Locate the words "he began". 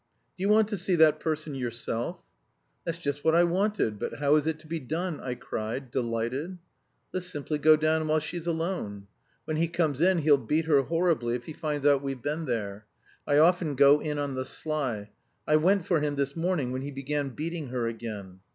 16.81-17.29